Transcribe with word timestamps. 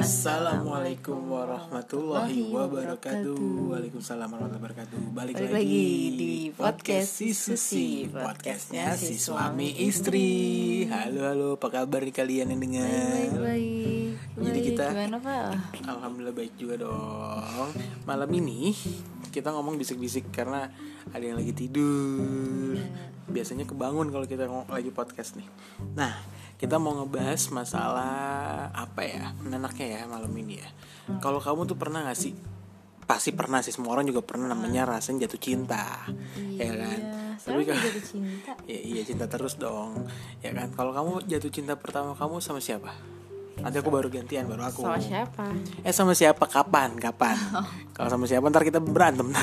Assalamualaikum 0.00 1.28
warahmatullahi 1.28 2.48
wabarakatuh. 2.48 3.36
Waalaikumsalam 3.68 4.32
warahmatullahi 4.32 4.64
wabarakatuh. 4.64 4.96
Balik, 5.12 5.36
Balik 5.36 5.52
lagi, 5.52 5.60
lagi 5.60 5.84
di 6.16 6.32
podcast 6.56 7.20
si 7.20 7.36
Susi, 7.36 8.08
podcastnya 8.08 8.96
si 8.96 9.20
suami 9.20 9.76
istri. 9.84 10.88
Halo 10.88 11.20
halo, 11.28 11.48
apa 11.60 11.68
kabar 11.68 12.00
nih 12.00 12.16
kalian 12.16 12.48
yang 12.48 12.64
dengar? 12.64 12.88
Baik, 12.88 13.32
baik. 13.44 14.10
Jadi 14.40 14.48
Baik, 14.56 14.68
kita- 14.72 14.88
gimana 14.88 15.16
pak? 15.20 15.52
Alhamdulillah 15.84 16.32
baik 16.32 16.52
juga 16.56 16.74
dong. 16.80 17.68
Malam 18.08 18.30
ini 18.40 18.72
kita 19.28 19.52
ngomong 19.52 19.76
bisik-bisik 19.76 20.32
karena 20.32 20.72
ada 21.12 21.20
yang 21.20 21.36
lagi 21.36 21.52
tidur. 21.52 22.80
Biasanya 23.28 23.68
kebangun 23.68 24.08
kalau 24.08 24.24
kita 24.24 24.48
ngomong 24.48 24.72
lagi 24.72 24.88
podcast 24.88 25.36
nih. 25.36 25.44
Nah, 25.92 26.39
kita 26.60 26.76
mau 26.76 26.92
ngebahas 26.92 27.40
masalah 27.50 28.68
apa 28.76 29.00
ya? 29.00 29.32
Enaknya 29.40 29.86
ya 29.96 30.00
malam 30.04 30.28
ini 30.36 30.60
ya. 30.60 30.68
Kalau 31.18 31.40
kamu 31.40 31.64
tuh 31.64 31.80
pernah 31.80 32.04
gak 32.04 32.20
sih? 32.20 32.36
Pasti 33.08 33.32
pernah 33.32 33.64
sih. 33.64 33.72
Semua 33.72 33.96
orang 33.96 34.04
juga 34.04 34.20
pernah 34.20 34.52
namanya 34.52 34.84
rasanya 34.86 35.24
jatuh 35.24 35.40
cinta, 35.40 36.04
ya 36.54 36.70
kan? 36.76 37.00
Tapi 37.40 37.48
Tapi 37.48 37.62
kan- 37.64 37.80
jatuh 37.80 38.04
cinta. 38.04 38.52
Ya, 38.70 38.76
iya 38.78 39.02
cinta 39.02 39.24
terus 39.26 39.56
dong, 39.56 40.04
ya 40.44 40.52
kan? 40.52 40.68
Kalau 40.76 40.92
kamu 40.92 41.24
jatuh 41.26 41.50
cinta 41.50 41.74
pertama 41.74 42.12
kamu 42.12 42.38
sama 42.38 42.60
siapa? 42.60 42.92
Nanti 43.60 43.76
aku 43.76 43.90
baru 43.90 44.08
gantian, 44.08 44.44
baru 44.46 44.68
aku. 44.68 44.84
Sama 44.84 45.00
siapa? 45.00 45.44
Eh 45.82 45.92
sama 45.92 46.12
siapa? 46.12 46.44
Kapan? 46.44 46.94
Kapan? 46.96 47.34
Kalau 47.96 48.08
sama 48.08 48.24
siapa 48.24 48.46
ntar 48.48 48.62
kita 48.62 48.78
berantem. 48.78 49.32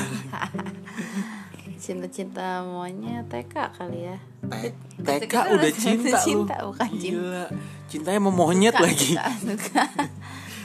Cinta-cinta 1.88 2.60
maunya 2.68 3.24
TK 3.32 3.54
kali 3.72 4.12
ya. 4.12 4.16
T- 4.44 4.76
TK 5.00 5.34
udah 5.56 5.72
cinta 5.72 6.20
lu. 6.20 6.44
cinta, 6.44 6.54
bukan 6.68 6.88
cinta. 7.00 7.16
Gila. 7.16 7.44
Cintanya 7.88 8.20
mau 8.20 8.34
monyet 8.36 8.76
Suka, 8.76 8.84
lagi. 8.84 9.12
Suka, 9.16 9.24
suka. 9.48 9.82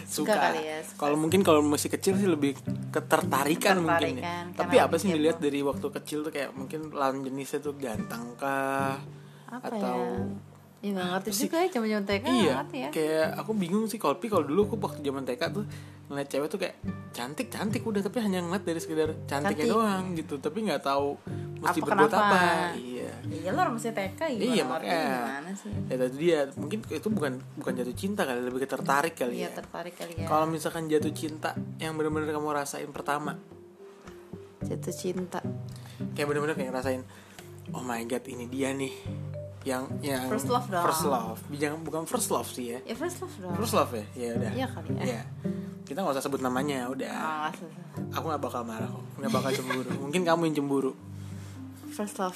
Suka. 0.03 0.33
kali 0.35 0.61
ya, 0.67 0.77
suka. 0.83 0.99
Kalau 0.99 1.15
mungkin 1.15 1.39
kalau 1.47 1.63
masih 1.63 1.87
kecil 1.87 2.19
sih 2.19 2.27
lebih 2.27 2.59
ketertarikan 2.91 3.79
mungkin 3.79 4.19
ya. 4.19 4.51
Tapi 4.51 4.75
apa 4.83 4.99
sih 4.99 5.15
dilihat 5.15 5.39
dari 5.39 5.63
waktu 5.63 5.87
kecil 5.95 6.27
tuh 6.27 6.31
kayak 6.35 6.51
mungkin 6.51 6.91
lawan 6.91 7.23
jenisnya 7.23 7.63
tuh 7.63 7.71
ganteng 7.79 8.35
kah? 8.35 8.99
Apa 9.47 9.79
atau 9.79 10.03
ya? 10.03 10.43
Ya 10.83 10.89
nggak 10.91 11.07
ngerti 11.15 11.29
sih? 11.31 11.47
juga 11.47 11.57
ya, 11.63 11.67
zaman-zaman 11.71 12.03
TK 12.03 12.19
nggak 12.19 12.35
iya, 12.35 12.53
ngerti 12.59 12.77
ya. 12.83 12.89
kayak 12.91 13.27
aku 13.39 13.51
bingung 13.55 13.87
sih 13.87 13.95
kalau 13.95 14.19
kalau 14.19 14.43
dulu 14.43 14.67
aku 14.67 14.75
waktu 14.83 14.99
zaman 14.99 15.23
TK 15.23 15.41
tuh 15.55 15.63
ngeliat 16.05 16.27
cewek 16.27 16.47
tuh 16.47 16.59
kayak 16.59 16.75
cantik 17.09 17.47
cantik 17.47 17.81
udah 17.81 18.01
tapi 18.01 18.19
hanya 18.19 18.39
ngeliat 18.39 18.61
dari 18.61 18.77
sekedar 18.77 19.15
cantiknya 19.23 19.63
Cantik. 19.63 19.71
doang 19.71 20.03
gitu 20.13 20.35
tapi 20.37 20.57
nggak 20.63 20.81
tahu 20.81 21.15
mesti 21.57 21.79
Apa 21.79 21.87
berbuat 21.87 22.11
kenapa? 22.11 22.27
apa 22.27 22.43
iya 22.75 23.01
Iya 23.23 23.49
lo 23.49 23.71
masih 23.71 23.91
TK 23.91 24.19
gimana 24.35 24.43
Iya, 24.45 24.63
ngerti 24.63 24.67
makanya. 24.83 24.99
gimana 25.15 25.49
sih? 25.55 25.71
ya 25.87 25.95
dia 26.11 26.39
mungkin 26.53 26.79
itu 26.85 27.07
bukan 27.07 27.33
bukan 27.55 27.71
jatuh 27.73 27.95
cinta 27.95 28.21
kali 28.23 28.39
lebih 28.41 28.59
ke 28.59 28.69
tertarik 28.69 29.15
kali 29.15 29.35
Iya 29.37 29.47
ya 29.47 29.49
tertarik 29.55 29.95
kali 29.95 30.13
ya. 30.17 30.27
kalau 30.27 30.45
misalkan 30.45 30.85
jatuh 30.85 31.11
cinta 31.11 31.49
yang 31.77 31.95
benar-benar 31.95 32.29
kamu 32.29 32.51
rasain 32.51 32.89
pertama 32.89 33.39
Jatuh 34.61 34.91
cinta. 34.91 35.39
kayak 36.13 36.23
benar-benar 36.25 36.53
kayak 36.53 36.69
ngerasain 36.69 37.03
oh 37.71 37.81
my 37.81 38.03
god 38.03 38.23
ini 38.25 38.45
dia 38.45 38.71
nih 38.71 38.91
yang 39.63 39.83
yang 39.99 40.27
First 40.27 40.47
love 40.47 40.67
dong. 40.67 40.83
first 40.83 41.03
love 41.03 41.39
jangan 41.49 41.79
bukan 41.81 42.03
first 42.03 42.27
love 42.27 42.45
sih 42.45 42.75
ya 42.75 42.79
Ya 42.83 42.93
first 42.93 43.19
love 43.19 43.31
dong. 43.37 43.55
first 43.55 43.73
love 43.73 43.89
ya 43.89 44.05
ya 44.13 44.29
udah 44.35 44.51
Iya 44.51 44.67
kali 44.67 44.87
ya. 44.91 45.03
Iya. 45.03 45.21
kita 45.83 45.97
nggak 45.99 46.13
usah 46.13 46.23
sebut 46.23 46.39
namanya 46.39 46.87
udah 46.87 47.11
Ah, 47.11 47.49
susah. 47.49 47.83
aku 48.11 48.25
nggak 48.25 48.41
bakal 48.41 48.61
marah 48.61 48.85
kok 48.85 49.03
nggak 49.17 49.31
bakal 49.31 49.49
cemburu 49.51 49.91
mungkin 50.03 50.21
kamu 50.21 50.41
yang 50.45 50.55
cemburu 50.57 50.91
First 51.89 52.17
love 52.17 52.35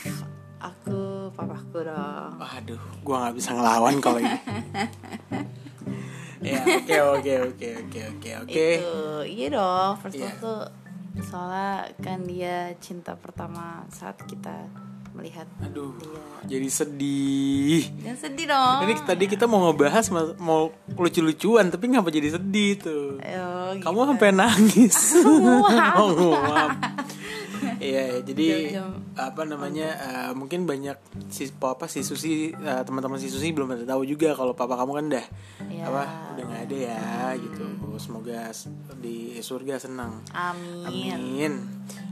aku 0.58 1.00
papaku 1.34 1.82
dong. 1.84 2.34
Waduh, 2.36 2.82
gua 3.02 3.16
nggak 3.24 3.36
bisa 3.36 3.54
ngelawan 3.54 3.98
kalau 3.98 4.18
ini. 4.18 4.38
ya, 6.44 6.62
oke 6.62 6.96
oke 7.16 7.34
oke 7.48 7.68
oke 7.80 8.00
oke 8.08 8.30
oke. 8.42 8.66
Itu 8.78 8.98
iya 9.26 9.48
dong. 9.50 9.92
First 9.98 10.16
Iya. 10.16 10.26
love 10.28 10.40
tuh 10.40 10.62
soalnya 11.20 11.70
kan 12.00 12.22
dia 12.24 12.70
cinta 12.78 13.14
pertama 13.14 13.82
saat 13.88 14.18
kita 14.24 14.70
melihat 15.18 15.48
Aduh, 15.60 15.98
dia. 15.98 16.56
jadi 16.56 16.68
sedih. 16.70 17.82
Jangan 18.00 18.20
sedih 18.20 18.46
dong. 18.48 18.78
Ini 18.86 18.94
tadi 19.02 19.26
kita 19.26 19.44
mau 19.44 19.66
ngebahas 19.66 20.06
mau 20.38 20.70
lucu-lucuan, 20.94 21.68
tapi 21.68 21.90
ngapa 21.90 22.08
jadi 22.08 22.38
sedih 22.38 22.72
tuh? 22.78 23.06
Ayo, 23.20 23.82
Kamu 23.82 23.98
gitu. 23.98 24.10
sampai 24.14 24.30
nangis. 24.32 24.98
Oh, 25.98 26.14
nguap. 26.14 26.72
Iya, 27.78 28.22
jadi 28.22 28.70
Jam-jam. 28.74 28.90
apa 29.14 29.42
namanya? 29.44 29.90
eh, 29.98 30.32
mungkin 30.34 30.66
banyak 30.66 30.94
si 31.30 31.50
apa 31.58 31.86
si 31.86 32.02
Susi 32.02 32.50
eh, 32.50 32.82
teman-teman 32.86 33.18
si 33.18 33.30
Susi 33.30 33.50
belum 33.50 33.74
tahu 33.82 34.06
juga 34.06 34.34
kalau 34.34 34.54
papa 34.54 34.78
kamu 34.78 34.92
kan 34.94 35.06
dah 35.10 35.26
Iya. 35.66 35.84
apa 35.86 36.02
udah 36.34 36.44
nggak 36.46 36.64
ada 36.70 36.78
ya 36.78 37.02
gitu. 37.38 37.66
Semoga 37.98 38.54
di 38.98 39.42
surga 39.42 39.78
senang. 39.80 40.22
Amin. 40.30 40.86
Amin. 41.18 41.54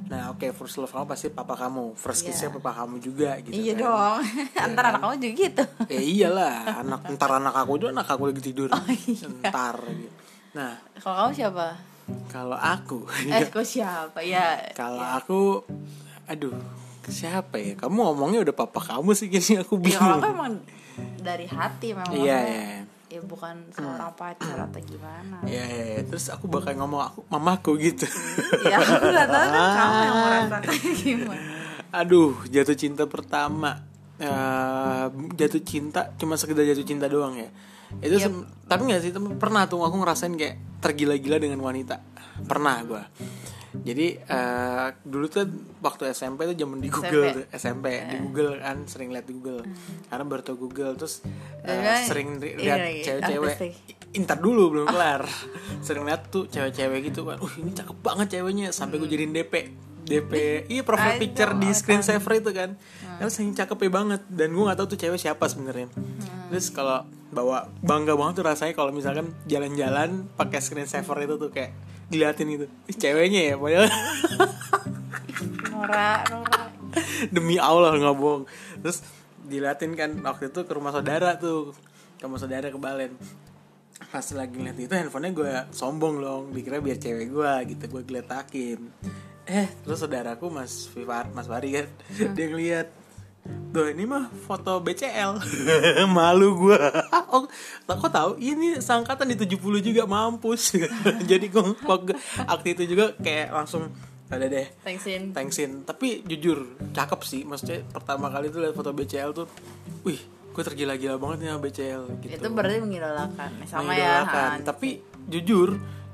Nah, 0.05 0.29
oke 0.29 0.45
first 0.51 0.77
love 0.77 0.87
kamu 0.87 1.05
pasti 1.05 1.27
papa 1.27 1.53
kamu, 1.55 1.93
first 1.93 2.21
Iya. 2.21 2.27
kissnya 2.29 2.49
papa 2.53 2.71
kamu 2.75 2.95
juga 2.99 3.41
gitu. 3.41 3.51
Iya 3.51 3.73
kan. 3.73 3.81
dong. 3.81 4.19
Antara 4.65 4.85
anak 4.89 5.01
kamu 5.01 5.13
juga 5.17 5.33
gitu. 5.35 5.63
Ya 5.87 6.01
iyalah, 6.03 6.55
anak 6.77 7.01
ntar 7.11 7.31
anak 7.33 7.55
aku 7.55 7.71
juga 7.75 7.89
anak 7.91 8.07
aku 8.07 8.23
lagi 8.29 8.41
tidur. 8.43 8.69
Oh, 8.69 8.85
iya. 8.85 9.25
Ntar 9.41 9.75
gitu. 9.87 10.13
Nah, 10.53 10.77
Kalau 10.95 11.15
kamu 11.19 11.31
siapa? 11.33 11.67
kalau 12.27 12.53
aku 12.53 13.01
Eh, 13.25 13.49
kok 13.49 13.65
siapa? 13.65 14.21
Ya. 14.21 14.61
kalau 14.71 15.01
aku 15.01 15.65
aduh, 16.23 16.53
siapa 17.03 17.57
ya? 17.57 17.73
Kamu 17.73 17.97
ngomongnya 18.05 18.45
udah 18.45 18.55
papa 18.55 18.77
kamu 18.79 19.09
sih 19.11 19.25
gini 19.25 19.57
aku 19.57 19.77
Ya 19.79 19.83
bingung. 19.83 20.01
kalau 20.05 20.15
aku 20.15 20.27
emang 20.31 20.53
dari 21.19 21.45
hati 21.45 21.87
memang. 21.91 22.13
Iya, 22.13 22.37
iya. 22.39 22.65
Ya 23.05 23.21
bukan 23.21 23.69
seorang 23.69 24.11
pacar 24.13 24.57
atau 24.65 24.81
gimana. 24.81 25.37
Iya, 25.45 25.63
iya, 25.63 25.85
iya. 25.93 26.01
terus 26.03 26.25
aku 26.27 26.49
bakal 26.49 26.73
ngomong 26.73 27.01
aku 27.05 27.19
mamaku 27.27 27.77
gitu. 27.79 28.09
ya 28.65 28.77
aku 28.77 29.07
gak 29.07 29.29
tahu 29.29 29.45
kan 29.45 29.61
kamu 29.71 29.99
yang 30.01 30.17
merasakan 30.17 30.73
gimana. 30.97 31.53
Aduh, 31.93 32.33
jatuh 32.49 32.73
cinta 32.73 33.03
pertama. 33.05 33.85
Eh, 34.15 35.05
jatuh 35.35 35.61
cinta 35.61 36.09
cuma 36.15 36.33
sekedar 36.35 36.65
jatuh 36.65 36.83
cinta 36.83 37.05
doang 37.05 37.35
ya. 37.35 37.49
Itu 38.01 38.17
Yep. 38.17 38.25
sem- 38.25 38.47
tapi 38.65 38.81
nggak 38.89 39.01
sih 39.01 39.11
pernah 39.37 39.69
tuh 39.69 39.85
aku 39.85 39.95
ngerasain 40.01 40.33
kayak 40.33 40.81
tergila-gila 40.81 41.37
dengan 41.37 41.61
wanita. 41.61 42.01
Pernah 42.43 42.75
gua. 42.83 43.03
Jadi 43.81 44.07
eh, 44.17 44.87
dulu 45.01 45.25
tuh 45.25 45.43
waktu 45.79 46.09
SMP 46.09 46.45
tuh 46.45 46.55
zaman 46.55 46.77
di 46.77 46.87
Google 46.87 47.25
SMP. 47.25 47.35
tuh, 47.35 47.43
SMP 47.51 47.85
di 48.05 48.15
Google 48.17 48.51
kan 48.57 48.77
sering 48.85 49.09
lihat 49.09 49.25
di 49.25 49.33
Google. 49.33 49.65
Karena 50.05 50.23
baru 50.23 50.41
tau 50.41 50.55
Google 50.55 50.93
terus 50.93 51.19
eh, 51.21 51.33
Dan 51.63 51.77
kan- 51.81 52.05
sering 52.05 52.27
ri- 52.37 52.55
lihat 52.55 52.79
cewek-cewek. 53.01 53.55
Intar 54.13 54.37
dulu 54.37 54.71
belum 54.71 54.87
kelar. 54.87 55.27
sering 55.81 56.03
lihat 56.03 56.29
tuh 56.29 56.45
cewek-cewek 56.45 56.99
gitu 57.05 57.25
kan. 57.25 57.37
Uh, 57.37 57.51
ini 57.57 57.71
cakep 57.71 57.97
banget 57.99 58.27
ceweknya 58.31 58.69
sampai 58.69 58.95
gue 58.97 59.07
jadiin 59.07 59.33
DP. 59.33 59.53
DP, 60.05 60.33
iya 60.69 60.85
profile 60.85 61.17
picture 61.17 61.57
di 61.57 61.65
kan. 61.65 61.73
screensaver 61.73 62.37
itu 62.37 62.53
kan 62.53 62.77
Karena 63.17 63.25
saking 63.25 63.57
cakepnya 63.57 63.89
banget 63.91 64.21
Dan 64.29 64.53
gue 64.53 64.61
gak 64.61 64.77
tahu 64.77 64.93
tuh 64.93 64.99
cewek 65.01 65.17
siapa 65.17 65.49
sebenarnya 65.49 65.89
Terus 66.45 66.69
kalau 66.69 67.01
bawa 67.33 67.73
bangga 67.81 68.13
banget 68.13 68.37
tuh 68.37 68.45
rasanya 68.45 68.77
kalau 68.77 68.93
misalkan 68.93 69.33
jalan-jalan 69.45 70.29
pakai 70.37 70.61
screensaver 70.61 71.17
itu 71.19 71.35
tuh 71.35 71.49
kayak 71.49 71.73
diliatin 72.09 72.47
gitu. 72.53 72.65
Ceweknya 72.95 73.53
ya 73.53 73.55
padahal. 73.57 73.89
Nora, 75.71 76.09
Nora. 76.31 76.59
demi 77.35 77.59
Allah 77.59 77.95
nggak 77.95 78.17
bohong. 78.17 78.43
Terus 78.81 79.03
diliatin 79.45 79.93
kan 79.93 80.11
waktu 80.25 80.49
itu 80.49 80.65
ke 80.65 80.71
rumah 80.73 80.91
saudara 80.95 81.37
tuh 81.37 81.75
ke 82.17 82.23
rumah 82.25 82.39
saudara 82.39 82.67
ke 82.71 82.79
Balen. 82.79 83.13
Pas 84.11 84.25
lagi 84.35 84.55
ngeliat 84.55 84.79
itu 84.79 84.93
handphonenya 84.95 85.35
gue 85.35 85.53
sombong 85.75 86.15
dong 86.19 86.43
dikira 86.55 86.79
biar 86.79 86.99
cewek 86.99 87.31
gue 87.31 87.51
gitu 87.75 87.83
gue 87.91 88.03
geletakin. 88.07 88.79
Eh 89.45 89.67
terus 89.83 90.01
saudaraku 90.01 90.49
mas 90.49 90.87
Vifar 90.91 91.29
mas 91.31 91.47
Fari 91.47 91.69
kan 91.75 91.87
dia 92.33 92.45
ngeliat 92.47 92.87
Tuh 93.45 93.91
ini 93.91 94.07
mah 94.07 94.31
foto 94.31 94.79
BCL 94.79 95.35
Malu 96.15 96.49
gue 96.63 96.79
Oh 97.35 97.43
kok 97.85 98.07
tahu 98.07 98.31
ini 98.39 98.79
sangkatan 98.79 99.27
di 99.27 99.35
70 99.35 99.59
juga 99.83 100.07
mampus 100.07 100.79
Jadi 101.29 101.51
gue 101.51 101.63
waktu 101.83 102.15
akti 102.47 102.69
itu 102.71 102.95
juga 102.95 103.11
kayak 103.19 103.51
langsung 103.51 103.91
ada 104.31 104.47
deh 104.47 104.63
Thanksin. 104.79 105.35
Thanksin 105.35 105.83
Tapi 105.83 106.23
jujur 106.23 106.79
cakep 106.95 107.19
sih 107.27 107.41
Maksudnya 107.43 107.83
pertama 107.91 108.31
kali 108.31 108.47
tuh 108.47 108.63
lihat 108.63 108.73
foto 108.73 108.95
BCL 108.95 109.35
tuh 109.35 109.45
Wih 110.07 110.23
gue 110.55 110.63
tergila-gila 110.63 111.19
banget 111.19 111.37
nih 111.43 111.49
sama 111.51 111.61
BCL 111.67 112.03
gitu 112.23 112.31
Itu 112.39 112.47
berarti 112.55 112.79
mengidolakan. 112.79 113.49
Sama 113.67 113.91
ya. 113.91 114.23
Mengidolakan. 114.23 114.49
Han. 114.55 114.59
Tapi 114.63 114.89
jujur 115.27 115.69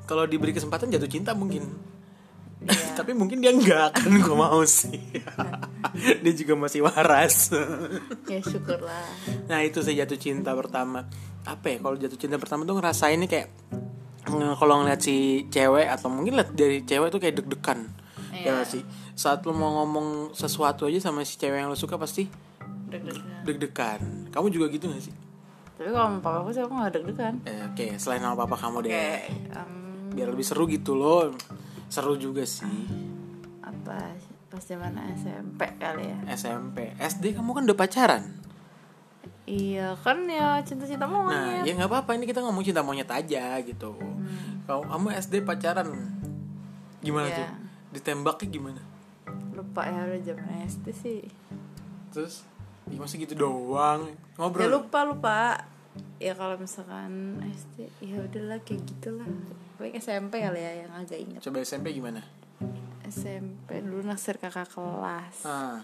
Kalau 0.09 0.25
diberi 0.25 0.49
kesempatan 0.49 0.89
jatuh 0.89 1.05
cinta 1.05 1.37
mungkin 1.37 1.90
Iya. 2.61 2.93
Tapi 2.99 3.11
mungkin 3.11 3.39
dia 3.39 3.49
enggak 3.49 3.95
kan 3.95 4.11
gue 4.11 4.35
mau 4.35 4.61
sih 4.63 5.01
Dia 6.23 6.33
juga 6.33 6.53
masih 6.55 6.81
waras 6.81 7.49
ya 8.31 8.39
syukurlah. 8.39 9.05
Nah 9.47 9.59
itu 9.61 9.81
saya 9.81 10.01
jatuh 10.01 10.15
cinta 10.15 10.53
pertama 10.53 11.09
Apa 11.41 11.65
ya 11.67 11.77
kalau 11.77 11.95
jatuh 11.95 12.15
cinta 12.15 12.37
pertama 12.37 12.61
tuh 12.63 12.77
ngerasainnya 12.77 13.25
kayak 13.25 13.49
Kalau 14.55 14.75
ngeliat 14.79 14.99
si 14.99 15.15
cewek 15.47 15.89
Atau 15.89 16.07
mungkin 16.07 16.35
liat 16.35 16.51
dari 16.51 16.81
cewek 16.81 17.09
tuh 17.09 17.17
kayak 17.17 17.35
deg-degan 17.37 17.89
Ya 18.31 18.37
Iya. 18.39 18.51
nggak 18.55 18.69
sih 18.69 18.83
Saat 19.11 19.41
lo 19.41 19.51
mau 19.51 19.81
ngomong 19.81 20.07
sesuatu 20.31 20.85
aja 20.85 21.01
sama 21.01 21.21
si 21.21 21.35
cewek 21.35 21.57
yang 21.57 21.67
lo 21.67 21.75
suka 21.75 21.97
pasti 21.97 22.29
Deg-degan. 22.87 23.41
deg-degan 23.41 24.01
Kamu 24.29 24.47
juga 24.47 24.69
gitu 24.69 24.85
gak 24.87 25.01
sih? 25.01 25.15
tapi 25.71 25.89
kalau 25.89 26.13
sama 26.13 26.19
papa 26.19 26.37
aku 26.39 26.49
sih 26.51 26.61
aku 26.61 26.73
gak 26.75 26.93
deg-degan 26.93 27.33
Eh, 27.41 27.57
oke 27.65 27.85
selain 27.97 28.21
sama 28.21 28.37
papa 28.37 28.53
kamu 28.55 28.85
deh 28.85 29.17
em, 29.49 29.71
biar 30.13 30.29
lebih 30.29 30.43
seru 30.43 30.63
gitu 30.65 30.93
loh 30.93 31.33
seru 31.91 32.15
juga 32.15 32.47
sih. 32.47 32.87
Apa? 33.59 34.15
Pas 34.47 34.63
zaman 34.63 34.95
SMP 35.15 35.61
kali 35.75 36.07
ya? 36.07 36.17
SMP 36.31 36.95
SD 36.95 37.35
kamu 37.35 37.51
kan 37.51 37.63
udah 37.67 37.77
pacaran? 37.77 38.23
Iya 39.43 39.99
kan 39.99 40.23
ya 40.31 40.63
cinta-cinta 40.63 41.03
nah 41.03 41.27
monyet 41.27 41.67
ya 41.67 41.75
nggak 41.75 41.91
apa-apa. 41.91 42.15
Ini 42.15 42.23
kita 42.23 42.39
ngomong 42.39 42.63
cinta 42.63 42.79
monyet 42.79 43.11
aja 43.11 43.59
gitu. 43.59 43.91
Kalau 44.63 44.87
kamu 44.87 45.11
SD 45.19 45.43
pacaran? 45.43 45.91
Gimana 47.03 47.27
Iya. 47.27 47.37
tuh? 47.43 47.47
Ditembaknya 47.99 48.47
gimana? 48.47 48.81
Lupa 49.51 49.83
ya 49.83 50.07
udah 50.07 50.21
zaman 50.23 50.47
SD 50.63 50.85
sih. 50.95 51.21
Terus? 52.15 52.47
Ya 52.87 52.97
masa 52.99 53.19
gitu 53.19 53.35
doang. 53.35 54.07
Ngobrol. 54.39 54.63
Ya 54.63 54.69
lupa 54.71 54.99
lupa. 55.03 55.39
Ya 56.21 56.31
kalau 56.37 56.55
misalkan 56.55 57.39
SD 57.43 57.91
ya 57.99 58.23
udahlah 58.23 58.59
kayak 58.63 58.87
gitulah 58.87 59.27
paling 59.81 59.97
SMP 59.97 60.33
kali 60.37 60.61
ya 60.61 60.85
yang 60.85 60.91
agak 60.93 61.17
inget 61.17 61.41
coba 61.41 61.57
SMP 61.59 61.89
gimana? 61.91 62.21
SMP 63.03 63.81
dulu 63.81 64.05
naksir 64.05 64.37
kakak 64.37 64.69
kelas. 64.69 65.41
Ah. 65.43 65.81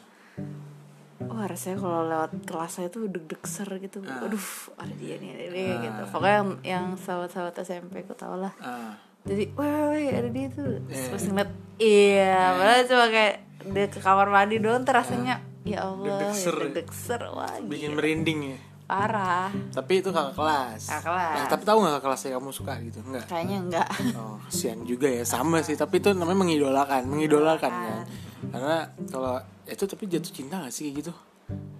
Wah 1.20 1.44
rasanya 1.44 1.82
kalau 1.82 2.06
lewat 2.06 2.32
kelas 2.46 2.72
saya 2.72 2.88
tuh 2.88 3.10
deg-deg 3.10 3.42
ser 3.44 3.66
gitu. 3.82 4.06
Ah. 4.06 4.22
Aduh 4.22 4.48
ada 4.78 4.94
dia 4.94 5.18
nih 5.18 5.30
ada 5.34 5.46
dia 5.50 5.74
gitu. 5.82 6.02
Pokoknya 6.08 6.36
yang, 6.36 6.50
yang 6.64 6.86
sahabat-sahabat 6.96 7.58
SMP 7.60 8.06
aku 8.06 8.14
tau 8.14 8.38
lah. 8.38 8.54
Ah. 8.60 8.94
Jadi 9.26 9.50
wah 9.58 9.66
wah 9.90 9.98
ada 9.98 10.30
dia 10.30 10.48
tuh. 10.48 10.78
Terus 10.86 11.02
Eh. 11.02 11.10
pas 11.10 11.24
ngeliat 11.26 11.52
Iya. 11.78 12.38
Padahal 12.54 12.84
cuma 12.86 13.06
kayak 13.08 13.36
dia 13.68 13.86
ke 13.88 14.00
kamar 14.00 14.28
mandi 14.30 14.58
doang 14.58 14.82
tuh 14.82 14.94
rasanya 14.94 15.42
Ya 15.68 15.84
Allah 15.84 16.16
Deg-deg 16.16 16.32
ya 16.32 16.38
ser. 16.38 16.56
deg-deg 16.64 16.90
ser 16.96 17.22
Wah 17.28 17.60
bikin 17.60 17.92
gila. 17.92 17.98
merinding 18.00 18.40
ya 18.46 18.58
Parah. 18.88 19.51
Tapi 19.75 20.00
itu 20.00 20.16
kakak 20.16 20.31
kelas. 20.31 20.88
Kakak 20.88 21.04
kelas. 21.12 21.36
Nah, 21.36 21.45
tapi 21.51 21.63
tahu 21.68 21.78
nggak 21.84 21.94
kakak 22.00 22.04
kelas 22.07 22.22
yang 22.24 22.34
kamu 22.39 22.51
suka 22.56 22.74
gitu? 22.80 23.00
Enggak 23.04 23.25
Kayaknya 23.28 23.57
enggak 23.68 23.88
Oh, 24.16 24.39
kasihan 24.48 24.80
juga 24.88 25.07
ya. 25.12 25.24
Sama 25.28 25.60
sih 25.60 25.75
tapi 25.75 26.00
itu 26.00 26.16
namanya 26.16 26.39
mengidolakan 26.39 27.04
mengidolakan 27.12 27.72
kan. 27.72 28.01
Karena 28.48 28.78
kalau 29.12 29.36
itu 29.68 29.84
tapi 29.84 30.04
jatuh 30.07 30.31
cinta 30.31 30.63
gak 30.63 30.72
sih 30.72 30.95
gitu? 30.95 31.12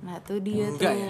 Nah 0.04 0.19
tuh 0.19 0.44
dia 0.44 0.68
Enggak 0.68 0.92
tuh. 0.92 1.00
Ya? 1.00 1.09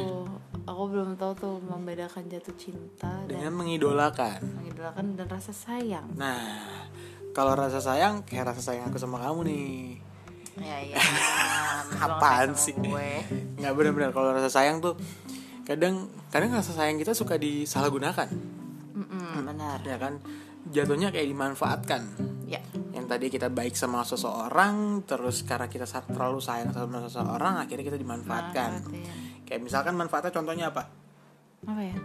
Aku 0.70 0.84
belum 0.94 1.18
tahu 1.18 1.32
tuh 1.34 1.54
membedakan 1.66 2.30
jatuh 2.30 2.54
cinta 2.62 3.10
dengan 3.26 3.50
Dan 3.50 3.58
mengidolakan. 3.58 4.40
Mengidolakan 4.54 5.18
dan 5.18 5.28
rasa 5.34 5.50
sayang. 5.50 6.14
Nah 6.14 6.62
kalau 7.34 7.58
rasa 7.58 7.82
sayang 7.82 8.22
kayak 8.22 8.54
rasa 8.54 8.62
sayang 8.62 8.86
aku 8.94 9.02
sama 9.02 9.18
kamu 9.18 9.50
nih. 9.50 9.98
Ya 10.62 10.78
ya. 10.94 10.98
Apaan 12.06 12.54
sih? 12.54 12.78
nggak 13.58 13.74
benar-benar 13.74 14.14
kalau 14.14 14.30
rasa 14.30 14.54
sayang 14.54 14.78
tuh 14.78 14.94
kadang 15.68 16.08
kadang 16.32 16.56
rasa 16.56 16.72
sayang 16.72 16.96
kita 16.96 17.12
suka 17.12 17.36
disalahgunakan. 17.36 18.32
Mm-mm, 18.96 19.44
benar. 19.44 19.84
Ya 19.84 20.00
kan? 20.00 20.24
Jatuhnya 20.72 21.12
kayak 21.12 21.28
dimanfaatkan. 21.28 22.02
Ya. 22.48 22.64
Yang 22.96 23.06
tadi 23.12 23.26
kita 23.28 23.52
baik 23.52 23.76
sama 23.76 24.08
seseorang 24.08 25.04
terus 25.04 25.44
karena 25.44 25.68
kita 25.68 25.84
terlalu 25.84 26.40
sayang 26.40 26.72
sama 26.72 27.04
seseorang 27.04 27.60
akhirnya 27.60 27.84
kita 27.84 28.00
dimanfaatkan. 28.00 28.72
Manfaatin. 28.88 29.44
kayak 29.44 29.62
misalkan 29.64 29.96
manfaatnya 30.00 30.32
contohnya 30.32 30.72
apa? 30.72 30.88
Apa 31.68 31.82
ya? 31.84 31.96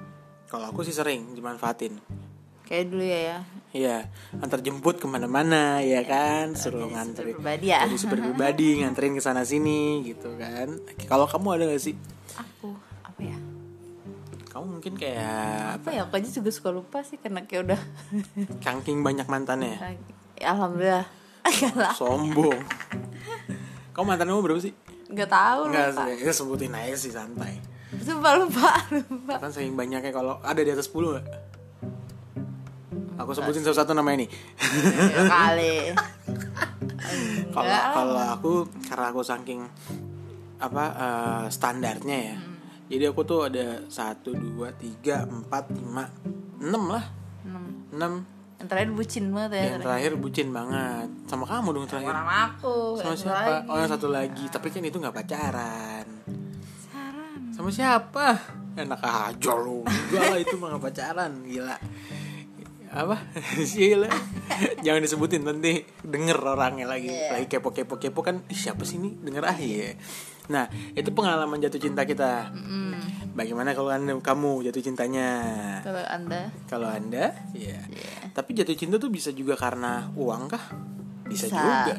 Kalau 0.50 0.66
aku 0.74 0.82
sih 0.82 0.94
sering 0.94 1.38
dimanfaatin. 1.38 1.96
Kayak 2.66 2.84
dulu 2.90 3.04
ya 3.04 3.20
ya. 3.20 3.38
Iya, 3.72 3.96
antar 4.36 4.60
jemput 4.60 5.00
ke 5.00 5.08
mana-mana, 5.08 5.80
ya 5.80 6.04
kan, 6.04 6.52
suruh 6.52 6.86
Jadi 6.86 6.92
nganterin. 6.92 7.34
super 7.34 7.40
pribadi 7.40 7.66
ya. 7.72 7.80
Jadi 7.88 7.96
super 7.98 8.18
pribadi, 8.20 8.68
nganterin 8.84 9.12
ke 9.16 9.22
sana 9.24 9.42
sini, 9.48 10.04
gitu 10.04 10.36
kan. 10.36 10.76
Kalau 11.08 11.24
kamu 11.24 11.56
ada 11.56 11.64
gak 11.72 11.80
sih? 11.80 11.96
Ya 14.52 14.54
Kamu 14.54 14.66
mungkin 14.68 14.92
kayak 14.94 15.80
apa 15.80 15.88
ya 15.90 16.04
aku 16.04 16.14
aja 16.14 16.28
juga 16.28 16.52
suka 16.52 16.68
lupa 16.68 17.00
sih 17.00 17.16
karena 17.16 17.40
kayak 17.42 17.64
udah 17.66 17.80
kangking 18.60 19.00
banyak 19.00 19.24
mantannya. 19.24 19.80
ya, 20.36 20.52
alhamdulillah 20.52 21.08
enggak 21.48 21.72
lah 21.74 21.94
Sombong. 21.96 22.60
Kamu 23.90 24.04
mantan 24.06 24.28
kamu 24.28 24.40
berapa 24.42 24.60
sih? 24.60 24.76
nggak 25.08 25.24
tahu 25.26 25.60
Enggak 25.68 25.86
lupa 25.90 26.02
sih, 26.06 26.14
ya 26.18 26.32
sebutin 26.32 26.72
aja 26.72 26.96
sih 26.98 27.08
santai. 27.10 27.56
sumpah 27.94 28.32
lupa 28.36 28.72
lupa 28.90 29.34
Kan 29.38 29.48
saking 29.48 29.72
banyaknya 29.72 30.08
kalau 30.08 30.36
ada 30.40 30.56
di 30.58 30.68
atas 30.68 30.88
10 30.88 31.12
gak? 31.12 31.26
Aku 33.18 33.32
sebutin 33.32 33.60
satu-satu 33.62 33.92
namanya 33.92 34.24
nih. 34.24 34.30
ya 35.08 35.22
kali 35.26 35.74
Kalau 37.50 37.68
kalau 37.92 38.24
aku 38.32 38.52
karena 38.82 39.06
aku 39.08 39.20
saking 39.20 39.60
apa 40.56 40.84
eh, 40.90 41.44
standarnya 41.48 42.18
ya. 42.26 42.36
Hmm. 42.36 42.51
Jadi 42.92 43.04
aku 43.04 43.24
tuh 43.24 43.48
ada 43.48 43.80
satu 43.88 44.30
dua 44.30 44.68
tiga 44.72 45.24
empat 45.24 45.72
lima 45.72 46.04
enam 46.58 46.84
lah 46.90 47.04
enam 47.42 47.64
enam. 47.90 48.12
yang 48.54 48.68
terakhir 48.68 48.90
bucin 48.92 49.24
banget 49.32 49.50
ya 49.56 49.64
Yang 49.66 49.82
terakhir 49.82 50.12
bucin 50.14 50.48
banget 50.50 51.08
sama 51.24 51.44
kamu 51.44 51.68
dong 51.72 51.86
terakhir. 51.88 52.12
orang 52.12 52.28
aku 52.46 52.74
Sama 52.94 53.14
siapa? 53.16 53.32
lagi. 53.42 53.66
Oh 53.66 53.76
yang 53.76 53.90
satu 53.90 54.06
lagi. 54.06 54.44
Tapi 54.46 54.66
kan 54.68 54.82
itu 54.82 54.96
nggak 54.96 55.16
pacaran. 55.16 56.06
saran 56.84 57.40
Sama 57.50 57.68
siapa? 57.68 58.26
Enak 58.72 59.00
aja 59.00 59.52
lu. 59.54 59.82
Enggak 59.82 60.24
lah 60.28 60.38
itu 60.38 60.54
mah 60.54 60.76
pacaran. 60.76 61.32
Gila. 61.42 61.76
Apa? 62.92 63.16
Gila. 63.72 64.08
Jangan 64.80 65.00
disebutin 65.00 65.42
nanti 65.42 65.80
denger 66.00 66.38
orangnya 66.38 66.86
lagi. 66.86 67.08
Iya. 67.08 67.34
Lagi 67.34 67.46
kepo-kepo 67.48 67.96
kepo 67.96 68.20
kan 68.20 68.44
"Ih, 68.46 68.54
siapa 68.54 68.84
sih 68.84 68.96
ini? 68.96 69.16
Denger 69.16 69.42
ah 69.42 69.56
ya. 69.56 69.96
Nah, 70.50 70.66
itu 70.98 71.10
pengalaman 71.14 71.62
jatuh 71.62 71.78
cinta 71.78 72.02
kita. 72.02 72.50
Bagaimana 73.32 73.72
kalau 73.72 73.88
anda, 73.94 74.12
kamu 74.18 74.66
jatuh 74.66 74.82
cintanya? 74.82 75.28
kalau 75.86 76.02
anda 76.04 76.50
Kalau 76.66 76.88
anda, 76.90 77.32
ya. 77.54 77.80
Tapi 78.34 78.50
jatuh 78.56 78.74
cinta 78.74 78.96
tuh 78.98 79.08
bisa 79.08 79.30
juga 79.30 79.54
karena 79.54 80.10
uang 80.18 80.42
kah? 80.50 80.64
Bisa, 81.30 81.46
Bisa. 81.48 81.56
juga. 81.56 81.96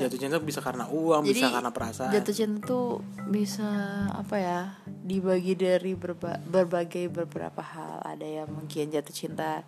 Jatuh 0.00 0.16
cinta 0.16 0.40
bisa 0.40 0.64
karena 0.64 0.88
uang, 0.88 1.28
bisa 1.28 1.52
karena 1.52 1.68
perasaan. 1.68 2.08
jatuh 2.16 2.32
cinta 2.32 2.64
tuh 2.64 3.04
bisa 3.28 3.68
apa 4.08 4.36
ya 4.40 4.60
dibagi 4.86 5.52
dari 5.58 5.92
berba- 5.92 6.40
berbagai 6.40 7.12
beberapa 7.12 7.60
hal 7.60 8.00
ada 8.00 8.24
yang 8.24 8.48
mungkin 8.48 8.88
jatuh 8.88 9.12
cinta 9.12 9.60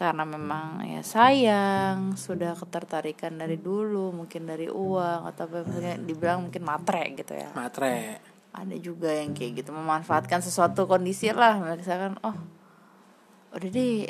karena 0.00 0.24
memang 0.24 0.80
ya 0.88 1.04
sayang 1.04 2.16
sudah 2.16 2.56
ketertarikan 2.56 3.36
dari 3.36 3.60
dulu 3.60 4.16
mungkin 4.16 4.48
dari 4.48 4.64
uang 4.64 5.28
atau 5.28 5.44
apa 5.44 5.60
misalnya 5.60 6.00
dibilang 6.00 6.48
mungkin 6.48 6.64
matre 6.64 7.04
gitu 7.20 7.36
ya. 7.36 7.52
Matre. 7.52 8.16
ada 8.50 8.76
juga 8.80 9.12
yang 9.12 9.36
kayak 9.36 9.62
gitu 9.62 9.70
memanfaatkan 9.76 10.40
sesuatu 10.40 10.88
kondisi 10.88 11.30
lah 11.30 11.60
misalkan 11.60 12.16
oh 12.24 12.34
udah 13.52 13.68
deh 13.68 14.08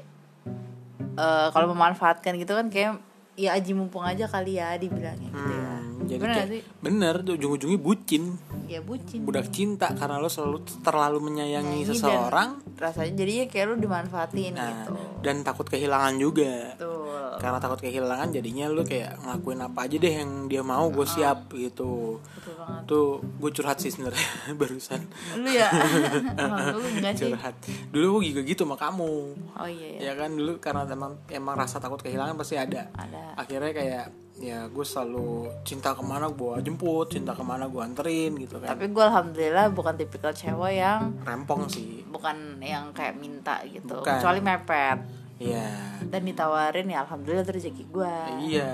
eh, 1.18 1.48
kalau 1.50 1.66
memanfaatkan 1.74 2.38
gitu 2.38 2.54
kan 2.54 2.70
kayak 2.70 3.02
ya 3.34 3.58
aji 3.58 3.74
mumpung 3.74 4.06
aja 4.06 4.30
kali 4.30 4.62
ya 4.62 4.78
dibilangnya 4.78 5.26
gitu. 5.26 5.42
Ya 5.42 5.58
Hmm, 5.58 5.59
jadi 6.06 6.20
bener 6.20 6.36
kayak, 6.36 6.48
sih? 6.48 6.62
bener 6.80 7.14
tuh 7.24 7.34
ujung-ujungnya 7.36 7.80
bucin. 7.80 8.24
Ya 8.70 8.80
bucin. 8.80 9.20
Budak 9.26 9.52
cinta 9.52 9.92
karena 9.92 10.16
lo 10.16 10.32
selalu 10.32 10.64
terlalu 10.80 11.18
menyayangi 11.30 11.84
Nyanyi 11.84 11.90
seseorang. 11.92 12.50
rasanya 12.80 13.12
jadinya 13.12 13.44
kayak 13.52 13.64
lu 13.68 13.74
dimanfaatin 13.76 14.52
nah, 14.56 14.88
gitu. 14.88 14.94
dan 15.20 15.44
takut 15.44 15.68
kehilangan 15.68 16.16
juga. 16.16 16.72
Betul. 16.80 17.36
Karena 17.40 17.58
takut 17.60 17.80
kehilangan 17.84 18.28
jadinya 18.32 18.64
lu 18.72 18.82
kayak 18.84 19.20
ngelakuin 19.20 19.60
apa 19.60 19.78
aja 19.84 19.96
deh 20.00 20.14
yang 20.24 20.30
dia 20.48 20.62
mau 20.64 20.88
gue 20.88 21.04
siap 21.04 21.52
gitu. 21.52 22.16
Betul 22.20 22.54
banget. 22.56 22.82
Tuh 22.88 23.08
gue 23.20 23.50
curhat 23.52 23.78
sih 23.84 23.92
sebenarnya 23.92 24.28
barusan. 24.60 25.00
Lu 25.36 25.50
ya? 25.52 25.68
Emang 26.40 26.80
lu 26.80 26.80
enggak 26.88 27.12
sih? 27.20 27.28
Curhat. 27.28 27.54
Dulu 27.92 28.20
gue 28.20 28.32
juga 28.32 28.40
gitu 28.48 28.64
sama 28.64 28.76
kamu. 28.80 29.12
Oh 29.60 29.68
iya 29.68 29.88
ya 30.00 30.10
ya 30.10 30.12
kan 30.16 30.32
dulu 30.32 30.56
karena 30.56 30.88
emang 30.88 31.12
emang 31.28 31.54
rasa 31.54 31.76
takut 31.78 32.00
kehilangan 32.00 32.34
pasti 32.40 32.56
ada. 32.56 32.88
Ada. 32.96 33.36
Akhirnya 33.36 33.72
kayak 33.76 34.06
ya 34.40 34.64
gue 34.72 34.80
selalu 34.80 35.52
cinta 35.68 35.92
ke 35.92 36.00
mana 36.00 36.32
gue 36.32 36.64
jemput 36.64 37.12
cinta 37.12 37.36
ke 37.36 37.44
mana 37.44 37.68
gue 37.68 37.80
anterin 37.84 38.32
gitu 38.40 38.56
kan 38.56 38.72
tapi 38.72 38.88
gue 38.88 39.04
alhamdulillah 39.04 39.68
bukan 39.76 39.94
tipikal 40.00 40.32
cewek 40.32 40.80
yang 40.80 41.12
rempong 41.22 41.68
sih 41.68 42.00
bukan 42.08 42.56
yang 42.64 42.88
kayak 42.96 43.20
minta 43.20 43.60
gitu 43.68 44.00
Bukan. 44.00 44.16
kecuali 44.16 44.40
mepet 44.40 44.98
Iya 45.40 46.04
dan 46.04 46.20
ditawarin 46.28 46.84
ya 46.84 47.00
alhamdulillah 47.00 47.48
rezeki 47.48 47.88
gue 47.88 48.14
Iya, 48.44 48.72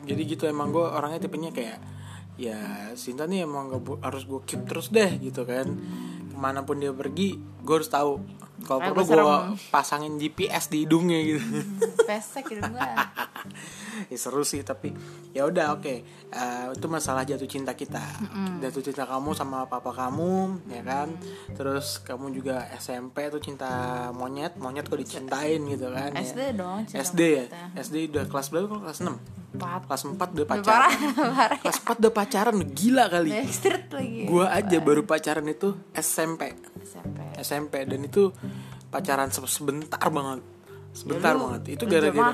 jadi 0.00 0.22
gitu 0.24 0.48
emang 0.48 0.72
gue 0.72 0.80
orangnya 0.80 1.20
tipenya 1.20 1.52
kayak 1.52 1.76
ya 2.40 2.56
Sinta 2.96 3.28
nih 3.28 3.44
emang 3.44 3.68
gak 3.68 4.00
harus 4.00 4.24
gue 4.24 4.40
keep 4.48 4.64
terus 4.64 4.88
deh 4.92 5.12
gitu 5.20 5.44
kan. 5.44 5.68
Ke 6.32 6.36
mana 6.36 6.64
pun 6.64 6.80
dia 6.80 6.92
pergi, 6.92 7.36
gue 7.36 7.74
harus 7.74 7.88
tahu. 7.92 8.20
Kalau 8.64 8.80
perlu 8.80 9.02
gua 9.04 9.16
gue 9.16 9.38
pasangin 9.68 10.16
GPS 10.16 10.72
di 10.72 10.88
hidungnya 10.88 11.20
gitu. 11.20 11.44
pesek 12.08 12.48
gitu 12.48 12.62
gue 12.64 12.80
ya, 14.12 14.16
seru 14.16 14.42
sih 14.46 14.64
tapi 14.64 14.94
ya 15.36 15.44
udah 15.44 15.76
oke. 15.76 15.94
Eh, 16.26 16.66
itu 16.72 16.86
masalah 16.88 17.22
jatuh 17.22 17.46
cinta 17.46 17.76
kita. 17.76 18.02
Jatuh 18.64 18.82
cinta 18.82 19.04
kamu 19.04 19.36
sama 19.36 19.68
papa 19.68 19.92
kamu 19.92 20.64
ya 20.72 20.82
kan? 20.82 21.08
Terus 21.52 22.00
kamu 22.00 22.32
juga 22.32 22.64
SMP 22.80 23.28
tuh 23.28 23.42
cinta 23.44 24.08
monyet 24.16 24.56
monyet 24.56 24.88
kok 24.88 24.98
dicintain 24.98 25.60
gitu 25.60 25.92
kan 25.92 26.10
ya. 26.16 26.24
SD 26.24 26.40
dong 26.56 26.88
cinta 26.88 27.04
SD 27.04 27.20
ya? 27.20 27.44
monyetnya. 27.46 27.66
SD 27.82 27.96
udah 28.14 28.24
kelas 28.26 28.46
berapa 28.48 28.76
kelas 28.82 29.00
6 29.04 29.56
empat. 29.56 29.80
Kelas 29.88 30.02
4 30.04 30.34
udah 30.36 30.46
pacaran. 30.46 30.68
parah 30.68 30.92
parah 31.38 31.58
kelas 31.60 31.78
4 31.80 32.00
udah 32.02 32.12
pacaran 32.12 32.56
gila 32.76 33.04
kali. 33.08 33.30
Lagi. 33.32 34.22
Gua 34.28 34.52
aja 34.52 34.76
baru 34.80 35.02
pacaran 35.08 35.46
itu 35.48 35.72
SMP 35.96 36.52
SMP 36.84 37.18
SMP 37.40 37.74
dan 37.88 38.00
itu 38.04 38.32
pacaran 38.96 39.28
se- 39.28 39.44
sebentar 39.46 40.00
banget. 40.08 40.40
Sebentar 40.90 41.28
Ya, 41.28 41.38
banget. 41.38 41.76
Itu 41.76 41.84
gara-gara 41.84 42.32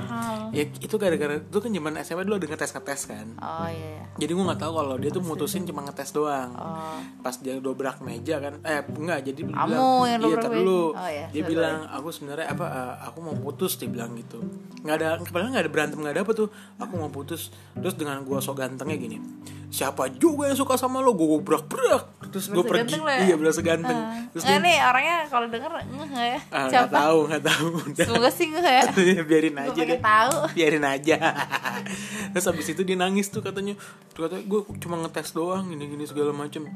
ya 0.54 0.62
itu 0.62 0.94
gara-gara 0.94 1.34
itu 1.34 1.58
kan 1.58 1.66
zaman 1.68 1.92
SMA 2.00 2.22
dulu 2.22 2.38
ada 2.38 2.46
ngetes 2.46 2.70
ngetes 2.70 3.00
kan. 3.04 3.26
Oh 3.36 3.66
iya 3.66 3.88
iya. 3.98 4.04
Jadi 4.14 4.30
gue 4.30 4.44
nggak 4.44 4.60
tahu 4.60 4.72
kalau 4.72 4.94
dia 4.94 5.10
tuh 5.10 5.18
mutusin 5.20 5.66
cuma 5.66 5.82
ngetes 5.82 6.14
doang. 6.14 6.54
Oh. 6.54 6.94
Pas 7.18 7.34
dia 7.34 7.58
dobrak 7.58 7.98
meja 7.98 8.38
kan 8.38 8.62
eh 8.62 8.86
enggak 8.86 9.26
jadi 9.26 9.40
dia 9.42 9.50
Kamu 9.50 9.66
bilang 9.66 10.06
yang 10.06 10.20
iya 10.22 10.36
tar 10.38 10.52
dulu. 10.54 10.82
Oh, 10.94 11.08
iya, 11.10 11.26
dia 11.26 11.42
sorry. 11.42 11.50
bilang 11.50 11.76
aku 11.90 12.08
sebenarnya 12.08 12.46
apa 12.48 12.66
eh, 12.70 12.94
aku 13.02 13.18
mau 13.18 13.34
putus 13.34 13.72
dia 13.74 13.90
bilang 13.90 14.14
gitu. 14.14 14.38
Nggak 14.80 14.94
ada 14.94 15.08
padahal 15.26 15.50
nggak 15.50 15.64
ada 15.66 15.72
berantem 15.74 15.98
nggak 15.98 16.14
ada 16.14 16.22
apa 16.22 16.32
tuh. 16.32 16.48
Aku 16.78 16.92
mau 16.94 17.10
putus. 17.10 17.50
Terus 17.74 17.98
dengan 17.98 18.22
gua 18.22 18.38
sok 18.38 18.62
gantengnya 18.62 18.94
gini 18.94 19.18
siapa 19.72 20.12
juga 20.12 20.52
yang 20.52 20.58
suka 20.60 20.76
sama 20.76 21.00
lo? 21.00 21.16
Gue 21.16 21.40
brak 21.40 21.64
brak 21.64 22.04
terus 22.28 22.48
gue 22.48 22.60
pergi. 22.60 22.92
ganteng 22.92 23.02
lah 23.08 23.14
ya? 23.16 23.22
iya 23.24 23.34
berasa 23.40 23.60
ganteng. 23.64 23.98
Terus 24.32 24.42
Nggak 24.44 24.60
dia 24.60 24.66
nih 24.68 24.76
orangnya 24.84 25.16
kalau 25.32 25.46
denger 25.48 25.70
nggak 25.72 26.26
ya? 26.28 26.38
Ah, 26.52 26.64
nggak 26.68 26.70
siapa? 26.70 26.96
tahu 26.96 27.18
nggak 27.28 27.42
tahu. 27.48 27.66
Udah. 27.88 28.06
semoga 28.06 28.30
sih 28.30 28.46
ngeh 28.52 28.64
ya. 28.68 28.84
Biarin 29.28 29.54
gue 29.56 29.64
aja 29.72 29.82
deh. 29.88 30.00
tahu. 30.00 30.36
Biarin 30.52 30.84
aja. 30.84 31.16
Terus 32.36 32.46
habis 32.48 32.66
itu 32.68 32.82
dia 32.84 32.96
nangis 33.00 33.32
tuh 33.32 33.40
katanya. 33.40 33.74
Tuh 34.12 34.28
katanya 34.28 34.44
gue 34.44 34.60
cuma 34.76 35.00
ngetes 35.00 35.32
doang 35.32 35.72
gini 35.72 35.84
gini 35.88 36.04
segala 36.04 36.36
macem 36.36 36.68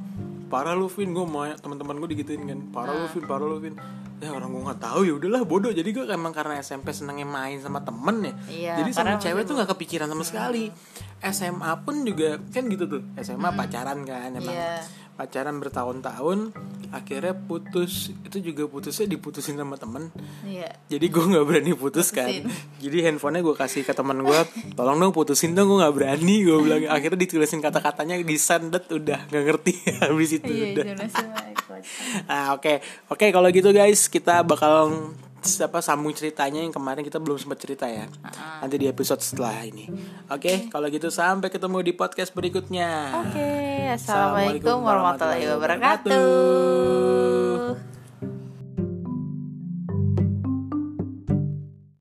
parah 0.49 0.75
lu 0.75 0.87
Vin. 0.91 1.11
Gue 1.13 1.27
mau 1.27 1.47
teman-teman 1.47 1.99
gue 2.03 2.09
digituin 2.17 2.43
kan. 2.47 2.61
Parah 2.73 2.95
lu 2.95 3.07
Vin 3.11 3.25
parah 3.27 3.47
lu 3.47 3.59
Vin. 3.59 3.75
Ya 4.17 4.33
orang 4.33 4.49
gue 4.49 4.63
nggak 4.65 4.81
tahu. 4.81 5.01
Ya 5.05 5.13
udahlah 5.19 5.43
bodoh. 5.45 5.73
Jadi 5.75 5.89
gue 5.93 6.05
emang 6.09 6.33
karena 6.33 6.59
SMP 6.63 6.91
senengnya 6.95 7.29
main 7.29 7.61
sama 7.61 7.85
temen 7.85 8.17
ya. 8.25 8.35
Iya, 8.49 8.75
jadi 8.81 8.91
sama 8.97 9.21
cewek 9.21 9.45
tuh 9.45 9.55
nggak 9.61 9.71
kepikiran 9.77 10.09
sama 10.09 10.25
sekali. 10.25 10.73
SMA 11.21 11.73
pun 11.85 12.05
juga 12.05 12.41
kan 12.53 12.65
gitu 12.69 12.85
tuh. 12.89 13.03
SMA 13.21 13.49
pacaran 13.53 14.05
kan 14.09 14.31
emang. 14.33 14.55
Iya. 14.57 14.81
Pacaran 15.17 15.57
bertahun-tahun 15.57 16.53
akhirnya 16.93 17.35
putus. 17.35 18.13
Itu 18.23 18.39
juga 18.39 18.69
putusnya 18.69 19.09
diputusin 19.09 19.57
sama 19.57 19.81
temen. 19.81 20.13
Iya. 20.45 20.71
Jadi 20.93 21.07
gue 21.09 21.25
nggak 21.25 21.45
berani 21.49 21.73
putus 21.73 22.13
kan. 22.13 22.29
Putusin. 22.29 22.53
jadi 22.79 23.11
handphonenya 23.11 23.43
gue 23.43 23.57
kasih 23.57 23.83
ke 23.83 23.93
teman 23.97 24.21
gue 24.23 24.41
tolong 24.77 25.01
dong 25.01 25.13
putusin 25.17 25.57
dong 25.57 25.73
gue 25.73 25.79
nggak 25.83 25.95
berani 25.97 26.37
gue 26.45 26.57
bilang. 26.61 26.81
Akhirnya 26.97 27.19
ditulisin 27.19 27.65
kata-katanya 27.65 28.21
di 28.21 28.37
sendet 28.37 28.85
udah 28.93 29.27
nggak 29.33 29.45
ngerti. 29.49 29.73
Habis 30.05 30.31
itu 30.39 30.53
iya 30.53 30.65
udah. 30.77 30.85
nah 32.29 32.45
oke. 32.57 32.85
Oke 33.11 33.27
kalau 33.33 33.49
gitu 33.51 33.73
guys 33.73 34.07
kita 34.13 34.45
bakal 34.45 35.17
apa 35.63 35.79
sambung 35.81 36.13
ceritanya 36.13 36.61
yang 36.61 36.75
kemarin 36.75 37.07
kita 37.07 37.23
belum 37.23 37.39
sempat 37.39 37.63
cerita 37.63 37.87
ya. 37.87 38.11
Nanti 38.61 38.77
di 38.77 38.91
episode 38.91 39.23
setelah 39.23 39.63
ini. 39.63 39.87
Oke 40.29 40.69
kalau 40.69 40.91
gitu 40.91 41.09
sampai 41.09 41.49
ketemu 41.49 41.79
di 41.87 41.93
podcast 41.95 42.35
berikutnya. 42.35 43.15
Oke, 43.27 43.47
assalamualaikum 43.95 44.83
warahmatullahi 44.83 45.47
warahmatullahi 45.49 45.57
wabarakatuh. 45.57 47.96